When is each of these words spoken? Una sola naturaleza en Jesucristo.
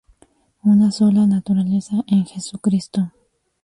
Una 0.63 0.91
sola 0.91 1.27
naturaleza 1.27 2.03
en 2.07 2.25
Jesucristo. 2.25 3.13